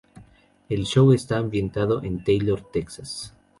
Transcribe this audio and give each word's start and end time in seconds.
El 0.67 0.85
show 0.87 1.13
está 1.13 1.37
ambientado 1.37 2.01
en 2.03 2.23
Taylor, 2.23 2.59
Texas. 2.71 3.35